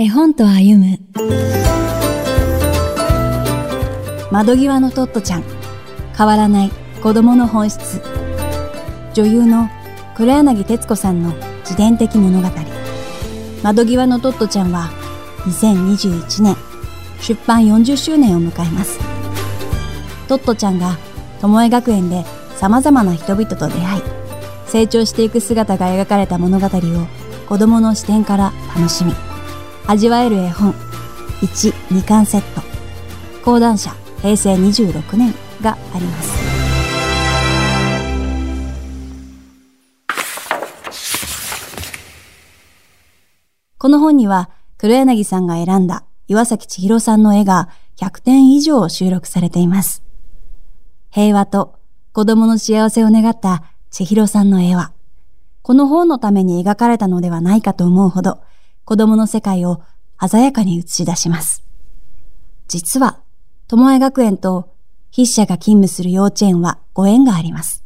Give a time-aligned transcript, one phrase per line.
[0.00, 1.00] 絵本と歩む。
[4.30, 5.44] 窓際のトットちゃん。
[6.16, 6.70] 変わらない
[7.02, 8.00] 子供の本質。
[9.12, 9.68] 女優の
[10.14, 11.32] 黒柳徹子さんの
[11.62, 12.48] 自伝的物語。
[13.64, 14.88] 窓際のトットちゃんは
[15.46, 16.56] 2021年
[17.20, 19.00] 出版40周年を迎えます。
[20.28, 20.96] トットちゃんが
[21.42, 22.24] 巴学園で
[22.54, 24.02] 様々な人々と出会い
[24.68, 26.70] 成長していく姿が描かれた物語を
[27.48, 29.27] 子供の視点から楽しみ。
[29.90, 30.74] 味わえる絵本。
[31.40, 32.60] 1、2巻セット。
[33.42, 33.90] 講談社
[34.20, 36.38] 平成26年があります。
[43.78, 50.02] この本には黒柳さんが選んだ岩崎千尋さんの絵が100点以上収録されています。
[51.08, 51.76] 平和と
[52.12, 54.92] 子供の幸せを願った千尋さんの絵は、
[55.62, 58.42] この本のために描かれたのではないかと思うほど、
[58.88, 59.82] 子供の世界を
[60.18, 61.62] 鮮やかに映し出します。
[62.68, 63.20] 実は、
[63.66, 64.70] 友江学園と
[65.14, 67.84] 筆者が勤務する幼稚園はご縁があります。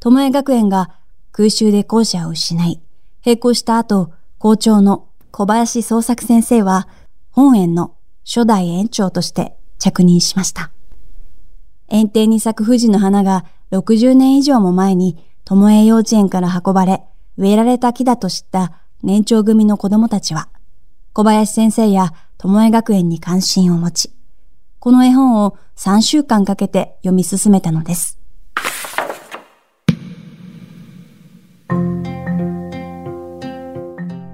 [0.00, 0.96] 友江学園が
[1.30, 2.80] 空襲で校舎を失い、
[3.24, 6.88] 並行した後、校長の小林創作先生は、
[7.30, 10.72] 本園の初代園長として着任しました。
[11.86, 17.04] 園庭に咲く富士の花が60年以上も前に、友江幼稚園から運ばれ、
[17.36, 20.48] 植えられた木だと知った年長組の子供たちは、
[21.12, 24.10] 小林先生や友江学園に関心を持ち、
[24.78, 28.18] この絵本を3週間かけて読み進めたのです。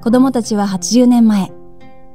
[0.03, 1.51] 子供たちは80年前、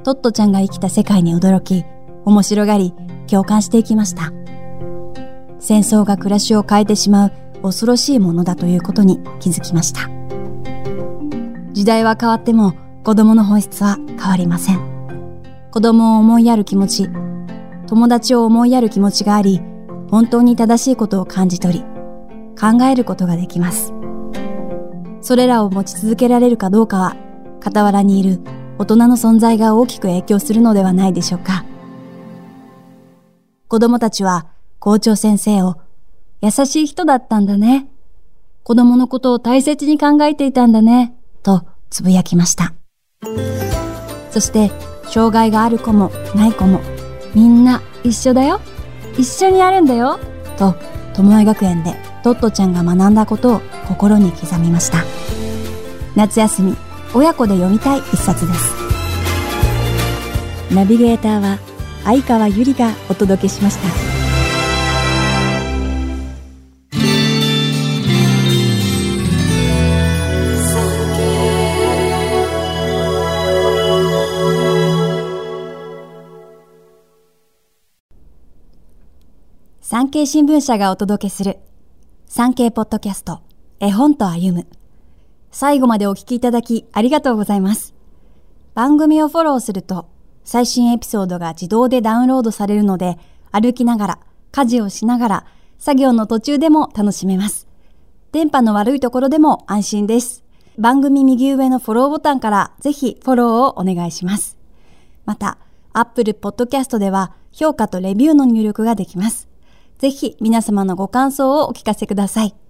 [0.03, 1.83] トットちゃんが生きた世界に驚き、
[2.23, 2.93] 面白がり、
[3.27, 4.31] 共感していきました。
[5.59, 7.31] 戦争が暮らしを変えてしまう
[7.63, 10.09] 恐ろしいものだということに気づきました。
[11.75, 12.73] 時代は変わっても
[13.03, 14.79] 子供の本質は変わりません。
[15.73, 17.09] 子供を思いやる気持ち、
[17.87, 19.59] 友達を思いやる気持ちがあり、
[20.09, 21.85] 本当に正しいことを感じ取り、
[22.57, 23.93] 考えることができます。
[25.19, 27.17] それらを持ち続けられるかどうかは、
[27.61, 28.39] 傍らにいる
[28.77, 31.65] 大人の存在が大きく影響するのではないでしょうか。
[33.67, 34.47] 子供たちは
[34.79, 35.75] 校長先生を
[36.39, 37.89] 優しい人だったんだね。
[38.63, 41.13] 子供のことを大切に考えていたんだね。
[41.89, 42.73] つぶやきました。
[44.31, 44.71] そして、
[45.07, 46.81] 障害がある子もない子も、
[47.33, 48.59] みんな一緒だよ。
[49.17, 50.19] 一緒にやるんだよ。
[50.57, 50.75] と、
[51.13, 55.03] 友江学園でトットちゃんが学んだことを心に刻みました。
[56.15, 56.75] 夏休み、
[57.13, 58.73] 親子で読みたい一冊です。
[60.73, 61.59] ナビゲーターは
[62.03, 64.14] 相川ゆりがお届けしました。
[79.87, 81.59] 産経新聞社がお届けする
[82.25, 83.43] 産経ポッドキャスト
[83.79, 84.67] 絵本と歩む。
[85.51, 87.93] 最後までお聞きいただきありがとうございます。
[88.73, 90.09] 番組をフォローすると
[90.43, 93.19] 最新エピソードが自動でダウンロードされるので
[93.51, 94.19] 歩きながら
[94.51, 95.45] 家事をしながら
[95.77, 97.67] 作業の途中でも楽しめます。
[98.31, 100.43] 電波の悪いところでも安心です。
[100.79, 104.57] 番組右上のフォローボタンからぜひフォローをお願いします。
[105.25, 105.59] また
[105.93, 109.47] Apple Podcast では評価とレビューの入力ができます。
[109.97, 112.64] ぜひ皆様のご感想をお聞かせください。